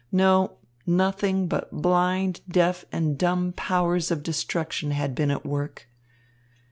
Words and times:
No! 0.11 0.57
Nothing 0.87 1.47
but 1.47 1.71
blind, 1.71 2.41
deaf 2.49 2.85
and 2.91 3.19
dumb 3.19 3.51
powers 3.55 4.09
of 4.09 4.23
destruction 4.23 4.89
had 4.89 5.13
been 5.13 5.29
at 5.29 5.45
work. 5.45 5.87